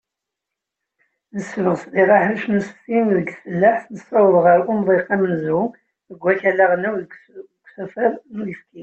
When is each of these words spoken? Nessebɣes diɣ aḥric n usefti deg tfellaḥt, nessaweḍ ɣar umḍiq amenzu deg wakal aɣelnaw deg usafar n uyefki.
Nessebɣes 1.35 1.83
diɣ 1.93 2.09
aḥric 2.15 2.43
n 2.47 2.57
usefti 2.59 2.99
deg 3.17 3.27
tfellaḥt, 3.33 3.85
nessaweḍ 3.93 4.35
ɣar 4.43 4.59
umḍiq 4.71 5.05
amenzu 5.13 5.61
deg 6.09 6.17
wakal 6.25 6.57
aɣelnaw 6.63 6.95
deg 7.01 7.11
usafar 7.73 8.11
n 8.35 8.41
uyefki. 8.41 8.79